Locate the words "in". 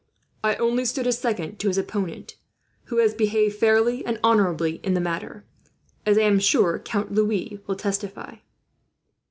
4.83-4.95